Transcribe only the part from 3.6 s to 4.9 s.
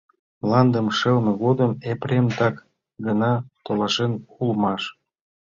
толашен улмаш.